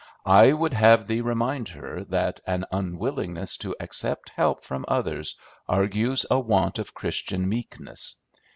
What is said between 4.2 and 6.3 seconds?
help from others argues